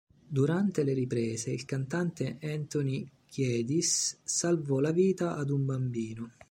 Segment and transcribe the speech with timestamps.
[0.27, 6.31] Durante le riprese, il cantante Anthony Kiedis salvò la vita ad un bambino.